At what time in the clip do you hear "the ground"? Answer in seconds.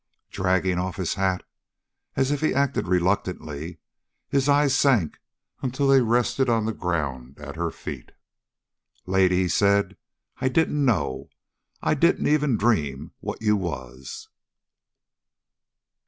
6.65-7.37